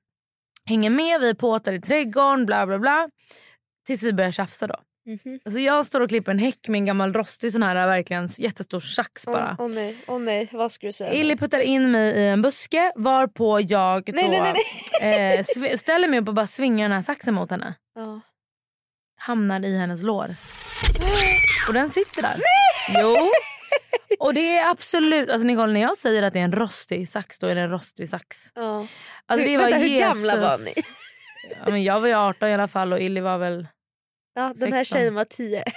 hänger 0.67 0.91
med, 0.91 1.21
vi 1.21 1.35
påtar 1.35 1.73
i 1.73 1.81
trädgården, 1.81 2.47
bla 2.47 2.67
bla 2.67 2.79
bla. 2.79 3.09
Tills 3.87 4.03
vi 4.03 4.13
börjar 4.13 4.31
tjafsa 4.31 4.67
då. 4.67 4.75
Alltså 5.45 5.61
jag 5.61 5.87
står 5.87 6.01
och 6.01 6.09
klipper 6.09 6.33
en 6.33 6.39
häck 6.39 6.69
med 6.69 6.79
en 6.79 6.85
gammal 6.85 7.13
rostig 7.13 7.53
sån 7.53 7.63
här 7.63 7.87
verkligen 7.87 8.29
jättestor 8.39 8.81
sax 8.81 9.27
bara. 9.27 9.57
Åh 9.59 9.69
nej, 9.69 9.97
åh 10.07 10.19
nej, 10.19 10.49
vad 10.53 10.73
ska 10.73 10.87
du 10.87 10.93
säga? 10.93 11.13
Illy 11.13 11.37
puttar 11.37 11.61
in 11.61 11.91
mig 11.91 12.13
i 12.17 12.29
en 12.29 12.43
buske 12.43 12.93
varpå 12.97 13.61
jag 13.61 14.11
Nej, 14.15 14.25
då, 14.25 14.31
nej, 14.31 14.55
nej, 15.01 15.39
Eh, 15.39 15.77
ställer 15.77 16.09
mig 16.09 16.21
upp 16.21 16.29
och 16.29 16.35
bara 16.35 16.47
svingar 16.47 16.85
den 16.89 16.93
här 16.97 17.03
saxen 17.03 17.35
mot 17.35 17.51
henne. 17.51 17.75
Ja. 17.95 18.21
Hamnar 19.19 19.65
i 19.65 19.79
hennes 19.79 20.03
lår. 20.03 20.35
Och 21.69 21.75
den 21.75 21.91
sitter 21.91 22.23
där. 22.23 22.37
Jo. 23.01 23.17
Och 24.19 24.35
det 24.35 24.57
är 24.57 24.71
absolut, 24.71 25.31
alltså 25.31 25.47
Nicole 25.47 25.73
när 25.73 25.81
jag 25.81 25.97
säger 25.97 26.23
att 26.23 26.33
det 26.33 26.39
är 26.39 26.45
en 26.45 26.53
rostig 26.53 27.09
sax 27.09 27.39
då 27.39 27.47
är 27.47 27.55
det 27.55 27.61
en 27.61 27.71
rostig 27.71 28.09
sax. 28.09 28.37
Ja. 28.55 28.87
Alltså, 29.27 29.47
Hur- 29.47 29.53
det 29.53 29.57
var 29.57 29.65
vänta, 29.65 29.79
hur 29.79 29.89
Jesus. 29.89 30.01
gamla 30.29 30.37
var 30.49 30.59
ni? 30.65 30.73
Ja, 31.65 31.71
men 31.71 31.85
jag 31.85 32.01
var 32.01 32.09
ju 32.09 32.15
18 32.15 32.49
i 32.49 32.55
alla 32.55 32.69
fall 32.69 32.93
och 32.93 33.01
Illy 33.01 33.21
var 33.21 33.39
väl... 33.39 33.67
Ja, 34.37 34.53
den 34.57 34.73
här 34.73 34.81
16. 34.81 34.99
tjejen 34.99 35.15
var 35.15 35.25
tio. 35.25 35.65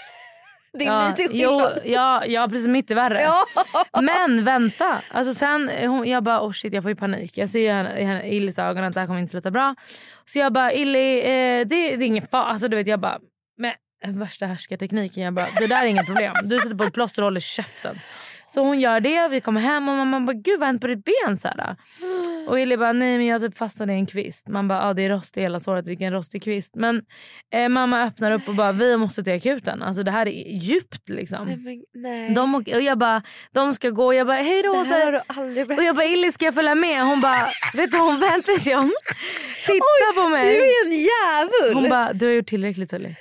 Det 0.73 0.85
är 0.85 0.87
Ja, 0.87 1.07
lite 1.17 1.37
jo, 1.37 1.49
skillnad. 1.49 1.81
ja, 1.85 2.25
ja, 2.25 2.47
precis 2.47 2.67
mitt 2.67 2.91
i 2.91 2.93
värre. 2.93 3.21
Ja. 3.21 3.45
Men 4.01 4.45
vänta. 4.45 5.01
Alltså 5.11 5.33
sen, 5.33 5.69
hon, 5.89 6.07
jag 6.09 6.23
bara 6.23 6.41
oh 6.41 6.51
shit 6.51 6.73
jag 6.73 6.83
får 6.83 6.89
ju 6.91 6.95
panik. 6.95 7.37
Jag 7.37 7.49
ser 7.49 7.59
ju 7.59 7.69
henne- 7.69 7.89
henne- 8.05 8.23
i 8.23 8.35
Illys 8.35 8.59
ögon 8.59 8.83
att 8.83 8.93
det 8.93 8.99
här 8.99 9.07
kommer 9.07 9.19
inte 9.19 9.31
sluta 9.31 9.51
bra. 9.51 9.75
Så 10.25 10.39
jag 10.39 10.53
bara 10.53 10.73
Illy 10.73 11.19
eh, 11.19 11.25
det, 11.25 11.65
det 11.65 11.75
är 11.75 12.01
ingen 12.01 12.25
fara. 12.27 12.43
Alltså 12.43 12.67
du 12.67 12.77
vet 12.77 12.87
jag 12.87 12.99
bara 12.99 13.19
men 13.57 14.19
värsta 14.19 14.45
härskartekniken. 14.45 15.23
Jag 15.23 15.33
bara 15.33 15.45
det 15.59 15.67
där 15.67 15.83
är 15.83 15.87
inget 15.87 16.05
problem. 16.05 16.33
Du 16.43 16.57
sätter 16.59 16.75
på 16.75 16.83
ett 16.83 16.93
plåster 16.93 17.21
och 17.21 17.25
håller 17.25 17.39
käften. 17.39 17.95
Så 18.53 18.61
hon 18.61 18.79
gör 18.79 18.99
det, 18.99 19.27
vi 19.27 19.41
kommer 19.41 19.61
hem 19.61 19.89
och 19.89 19.95
mamma 19.95 20.19
bara 20.19 20.33
gud 20.33 20.59
vad 20.59 20.59
har 20.59 20.65
hänt 20.65 20.81
på 20.81 20.87
ditt 20.87 21.03
ben? 21.05 21.37
Så 21.37 21.47
här. 21.47 21.75
Och 22.47 22.59
Illy 22.59 22.77
bara 22.77 22.93
nej 22.93 23.17
men 23.17 23.25
jag 23.27 23.41
typ 23.41 23.57
fastnade 23.57 23.93
i 23.93 23.95
en 23.95 24.05
kvist. 24.05 24.47
Man 24.47 24.67
bara 24.67 24.87
ja 24.87 24.93
det 24.93 25.01
är 25.01 25.09
rost 25.09 25.37
i 25.37 25.41
hela 25.41 25.59
såret, 25.59 25.87
vilken 25.87 26.13
rostig 26.13 26.43
kvist. 26.43 26.75
Men 26.75 27.01
eh, 27.53 27.69
mamma 27.69 28.03
öppnar 28.03 28.31
upp 28.31 28.47
och 28.47 28.55
bara 28.55 28.71
vi 28.71 28.97
måste 28.97 29.23
till 29.23 29.33
akuten. 29.33 29.81
Alltså 29.83 30.03
det 30.03 30.11
här 30.11 30.27
är 30.27 30.31
djupt 30.61 31.09
liksom. 31.09 31.47
Nej, 31.47 31.57
men, 31.57 31.83
nej. 31.93 32.33
De, 32.33 32.55
och 32.55 32.67
jag 32.67 32.97
bara, 32.97 33.21
de 33.53 33.73
ska 33.73 33.89
gå. 33.89 34.13
Jag 34.13 34.27
bara, 34.27 34.37
hej 34.41 34.63
då. 34.63 34.73
det 34.73 34.89
här 34.89 35.05
har 35.05 35.11
du 35.11 35.21
aldrig 35.27 35.61
Och 35.63 35.67
berättat. 35.67 35.85
jag 35.85 35.95
bara, 35.95 36.05
Illy 36.05 36.31
ska 36.31 36.45
jag 36.45 36.55
följa 36.55 36.75
med? 36.75 37.03
Hon 37.05 37.21
bara, 37.21 37.47
vet 37.73 37.91
du 37.91 37.97
hon 37.97 38.19
vänder 38.19 38.59
sig 38.59 38.75
om. 38.75 38.91
Tittar 39.65 40.23
på 40.23 40.29
mig. 40.29 40.53
Du 40.55 40.59
är 40.59 40.85
en 40.85 40.91
jävul! 40.91 41.73
Hon 41.75 41.89
bara, 41.89 42.13
du 42.13 42.25
har 42.25 42.33
gjort 42.33 42.47
tillräckligt 42.47 42.89
Tully. 42.89 43.15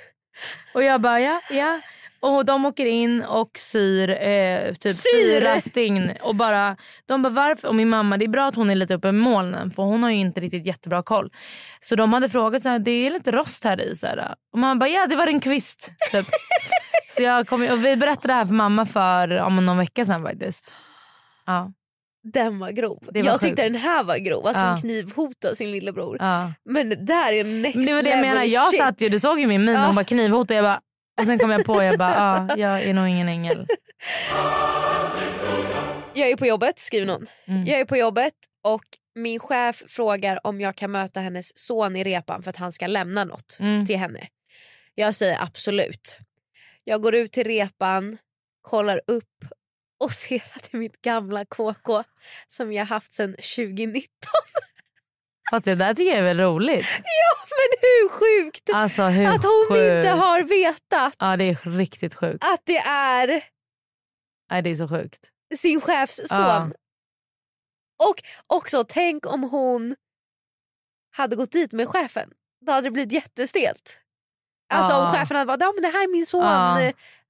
Och 0.73 0.83
jag 0.83 1.01
bara, 1.01 1.21
ja, 1.21 1.41
ja. 1.51 1.79
Och 2.21 2.45
de 2.45 2.65
åker 2.65 2.85
in 2.85 3.21
och 3.23 3.51
syr 3.57 4.09
eh, 4.09 4.73
typ 4.73 4.95
Syr? 4.95 5.39
fyra 5.39 5.61
stygn. 5.61 6.11
Och 6.21 6.35
bara, 6.35 6.77
de 7.05 7.21
bara 7.21 7.33
varför? 7.33 7.67
Och 7.67 7.75
min 7.75 7.89
mamma, 7.89 8.17
det 8.17 8.25
är 8.25 8.29
bra 8.29 8.47
att 8.47 8.55
hon 8.55 8.69
är 8.69 8.75
lite 8.75 8.93
uppe 8.93 9.07
i 9.07 9.11
molnen 9.11 9.71
för 9.71 9.83
hon 9.83 10.03
har 10.03 10.09
ju 10.09 10.17
inte 10.17 10.41
riktigt 10.41 10.65
jättebra 10.65 11.03
koll. 11.03 11.31
Så 11.81 11.95
de 11.95 12.13
hade 12.13 12.29
frågat 12.29 12.63
så 12.63 12.69
här, 12.69 12.79
det 12.79 12.91
är 12.91 13.11
lite 13.11 13.31
rost 13.31 13.63
här 13.63 13.81
i. 13.81 13.95
Så 13.95 14.07
här. 14.07 14.35
Och 14.53 14.59
mamma 14.59 14.79
bara, 14.79 14.89
ja 14.89 15.05
det 15.07 15.15
var 15.15 15.27
en 15.27 15.39
kvist. 15.39 15.91
Typ. 16.11 16.25
så 17.17 17.23
jag 17.23 17.47
kom, 17.47 17.61
och 17.69 17.85
vi 17.85 17.95
berättade 17.95 18.27
det 18.27 18.33
här 18.33 18.45
för 18.45 18.53
mamma 18.53 18.85
för 18.85 19.37
om 19.41 19.65
någon 19.65 19.77
vecka 19.77 20.05
sedan 20.05 20.21
faktiskt. 20.23 20.73
Ja. 21.45 21.71
Den 22.33 22.59
var 22.59 22.71
grov. 22.71 22.99
Var 23.01 23.23
jag 23.23 23.41
tyckte 23.41 23.61
sjukt. 23.63 23.73
den 23.73 23.81
här 23.81 24.03
var 24.03 24.17
grov, 24.17 24.47
att 24.47 24.55
Ja. 24.55 24.69
hon 24.69 24.77
knivhotade 24.81 25.55
sin 25.55 25.71
lillebror. 25.71 26.17
Ja. 26.19 26.51
Men 26.65 26.89
det 26.89 26.95
där 26.95 27.31
är 27.31 27.43
next 27.43 27.75
Men 27.75 27.85
det 27.85 27.93
var 27.93 28.01
det 28.03 28.09
jag 28.09 28.21
menar. 28.21 28.43
Jag 28.43 28.69
shit. 28.71 28.79
satt 28.79 29.01
ju, 29.01 29.09
du 29.09 29.19
såg 29.19 29.39
ju 29.39 29.47
min 29.47 29.65
min. 29.65 29.75
Ja. 29.75 29.85
Hon 29.85 29.95
bara 29.95 30.05
knivhotade. 30.05 30.53
Jag 30.53 30.63
bara, 30.65 30.79
och 31.19 31.25
sen 31.25 31.39
kom 31.39 31.49
jag 31.51 31.65
på 31.65 31.83
jag 31.83 31.97
bara, 31.97 32.15
ah, 32.19 32.55
jag 32.57 32.83
är 32.83 32.93
nog 32.93 33.07
ingen 33.07 33.27
ängel. 33.27 33.65
Jag 36.13 36.29
är 36.29 36.35
på 36.35 36.45
jobbet, 36.45 36.79
skriver 36.79 37.05
någon. 37.07 37.25
Mm. 37.47 37.65
Jag 37.65 37.79
är 37.79 37.85
på 37.85 37.97
jobbet 37.97 38.33
och 38.63 38.83
min 39.15 39.39
chef 39.39 39.83
frågar 39.87 40.47
om 40.47 40.61
jag 40.61 40.75
kan 40.75 40.91
möta 40.91 41.19
hennes 41.19 41.57
son 41.57 41.95
i 41.95 42.03
repan 42.03 42.43
för 42.43 42.49
att 42.49 42.55
han 42.57 42.71
ska 42.71 42.87
lämna 42.87 43.23
något 43.23 43.57
Mm. 43.59 43.85
till 43.85 43.97
henne. 43.97 44.27
Jag 44.95 45.15
säger 45.15 45.41
absolut. 45.43 46.17
Jag 46.83 47.01
går 47.01 47.15
ut 47.15 47.31
till 47.31 47.43
repan, 47.43 48.17
kollar 48.61 49.01
upp 49.07 49.45
och 49.99 50.11
ser 50.27 50.43
att 50.55 50.63
det 50.71 50.77
är 50.77 50.79
mitt 50.79 51.01
gamla 51.01 51.45
KK 51.45 52.03
som 52.47 52.73
jag 52.73 52.85
haft 52.85 53.13
sedan 53.13 53.33
2019. 53.55 54.09
Fast 55.49 55.65
det 55.65 55.75
där 55.75 55.93
tycker 55.93 56.09
jag 56.11 56.19
är 56.19 56.23
väl 56.23 56.39
roligt. 56.39 56.85
Ja 57.03 57.35
men 57.49 57.77
hur 57.81 58.09
sjukt 58.09 58.69
Alltså 58.73 59.03
hur 59.03 59.25
att 59.27 59.43
hon 59.43 59.65
sjukt. 59.69 59.81
inte 60.05 60.09
har 60.09 60.43
vetat 60.43 61.15
Ja 61.19 61.37
det 61.37 61.43
är 61.49 61.77
riktigt 61.77 62.15
sjukt. 62.15 62.43
att 62.43 62.61
det 62.65 62.77
är 62.87 63.43
Nej, 64.51 64.61
det 64.61 64.69
är 64.69 64.75
så 64.75 64.87
sjukt. 64.87 65.29
sin 65.57 65.81
chefs 65.81 66.15
son. 66.15 66.27
Ja. 66.39 66.69
Och 68.03 68.15
också 68.47 68.83
tänk 68.87 69.25
om 69.25 69.43
hon 69.43 69.95
hade 71.17 71.35
gått 71.35 71.51
dit 71.51 71.71
med 71.71 71.89
chefen. 71.89 72.29
Då 72.65 72.71
hade 72.71 72.87
det 72.87 72.91
blivit 72.91 73.11
jättestelt. 73.11 73.99
Alltså 74.73 74.91
Ja. 74.93 75.05
om 75.07 75.13
chefen 75.13 75.37
hade 75.37 75.47
bara 75.47 75.57
ja, 75.65 75.71
men 75.75 75.81
det 75.81 75.97
här 75.97 76.03
är 76.03 76.11
min 76.11 76.25
son. 76.25 76.43
Ja. 76.43 76.75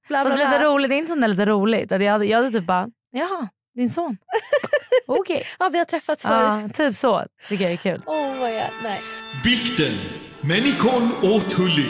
Bla, 0.08 0.24
bla, 0.24 0.30
Fast 0.30 0.38
lite 0.44 0.64
roligt, 0.64 0.88
det 0.88 0.94
är 0.94 0.98
inte 0.98 1.08
sånt 1.08 1.20
där 1.20 1.28
lite 1.28 1.46
roligt. 1.46 1.90
Jag, 1.90 2.12
hade, 2.12 2.26
jag 2.26 2.38
hade 2.38 2.50
typ 2.50 2.64
bara, 2.66 2.88
jaha 3.10 3.48
din 3.74 3.90
son. 3.90 4.16
Okej. 5.06 5.46
Ja 5.58 5.68
vi 5.68 5.78
har 5.78 5.84
träffats 5.84 6.22
förr. 6.22 6.30
Ja, 6.30 6.68
typ 6.74 6.96
så 6.96 7.24
tycker 7.48 7.64
jag 7.64 7.72
är 7.72 7.76
kul. 7.76 8.02
Oh 8.06 8.32
my 8.34 8.38
god, 8.52 8.62
nej. 8.82 9.00
Bikten 9.44 9.92
med 10.40 10.62
Nicole 10.62 11.08
och 11.34 11.50
Tully. 11.50 11.86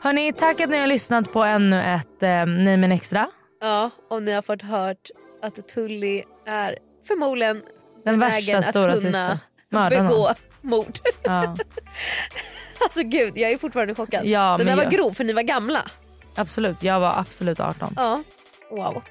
Hörni, 0.00 0.32
tack 0.32 0.60
att 0.60 0.70
ni 0.70 0.78
har 0.78 0.86
lyssnat 0.86 1.32
på 1.32 1.44
ännu 1.44 1.82
ett 1.82 2.22
eh, 2.22 2.46
Nej 2.46 2.76
men 2.76 2.92
extra. 2.92 3.30
Ja 3.60 3.90
och 4.10 4.22
ni 4.22 4.32
har 4.32 4.42
fått 4.42 4.62
hört 4.62 5.10
att 5.42 5.68
Tully 5.68 6.22
är 6.46 6.78
förmodligen 7.08 7.62
Den 8.04 8.20
värsta 8.20 8.58
att 8.58 8.64
stora 8.70 8.86
kunna 8.92 8.96
systern. 9.00 9.38
Mörda 9.70 9.96
någon. 10.02 10.06
begå 10.08 10.34
mord. 10.60 10.98
Ja, 11.24 11.56
alltså 12.80 13.02
gud 13.02 13.32
jag 13.38 13.50
är 13.52 13.58
fortfarande 13.58 13.94
chockad. 13.94 14.26
Ja, 14.26 14.40
Den 14.50 14.58
där 14.58 14.64
men 14.64 14.76
var 14.76 14.82
jag- 14.84 14.92
grov 14.92 15.10
för 15.12 15.24
ni 15.24 15.32
var 15.32 15.42
gamla. 15.42 15.82
absolut. 16.34 16.82
Jag 16.82 17.00
var 17.00 17.14
absolut 17.18 17.60
18. 17.60 17.92
Ja, 17.96 18.22
wow. 18.70 19.02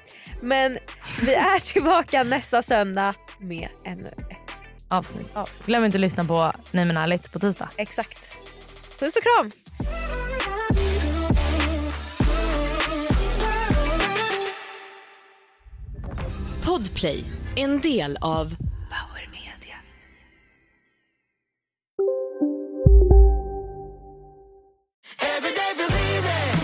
Men 0.42 0.78
vi 1.22 1.34
är 1.34 1.58
tillbaka 1.58 2.22
nästa 2.22 2.62
söndag 2.62 3.14
med 3.38 3.68
ännu 3.84 4.08
ett 4.08 4.46
Avsnitt. 4.88 5.36
Glöm 5.66 5.84
inte 5.84 5.96
att 5.96 6.00
lyssna 6.00 6.24
på 6.24 6.52
Nej 6.70 6.84
men 6.84 6.96
ärligt 6.96 7.32
på 7.32 7.38
tisdag. 7.38 7.68
Exakt. 7.76 8.32
Puss 8.98 9.16
och 9.16 9.22
kram! 9.22 9.52
Podplay, 16.64 17.24
en 17.56 17.80
del 17.80 18.18
av 18.20 18.56